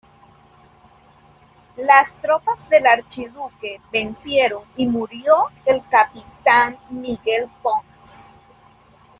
[1.77, 8.25] Las tropas del archiduque vencieron y murió el capitán Miguel Pons.